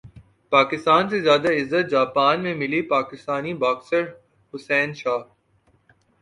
پاکستان 0.51 1.09
سے 1.09 1.19
زیادہ 1.21 1.49
عزت 1.53 1.89
جاپان 1.91 2.41
میں 2.43 2.53
ملی 2.55 2.81
پاکستانی 2.87 3.53
باکسر 3.55 4.03
حسین 4.53 4.93
شاہ 4.93 5.21